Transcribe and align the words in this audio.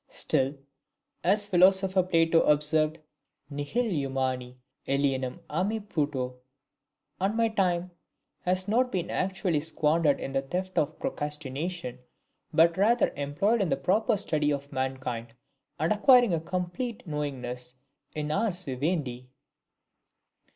Still, 0.09 0.57
as 1.23 1.47
Philosopher 1.47 2.01
PLATO 2.01 2.41
observed, 2.41 2.97
"Nihil 3.51 3.85
humani 3.85 4.57
alienum 4.87 5.41
a 5.47 5.63
me 5.63 5.79
puto," 5.79 6.39
and 7.19 7.37
my 7.37 7.49
time 7.49 7.91
has 8.39 8.67
not 8.67 8.91
been 8.91 9.11
actually 9.11 9.59
squandered 9.61 10.19
in 10.19 10.31
the 10.31 10.41
theft 10.41 10.79
of 10.79 10.97
Procrastination, 10.97 11.99
but 12.51 12.77
rather 12.77 13.11
employed 13.15 13.61
in 13.61 13.69
the 13.69 13.77
proper 13.77 14.17
study 14.17 14.49
of 14.49 14.71
Mankind, 14.71 15.35
and 15.79 15.93
acquiring 15.93 16.33
a 16.33 16.37
more 16.37 16.47
complete 16.47 17.05
knowingness 17.05 17.75
in 18.15 18.31
Ars 18.31 18.65
Vivendi. 18.65 19.29